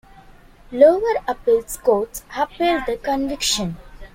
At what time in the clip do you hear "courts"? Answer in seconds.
1.77-2.23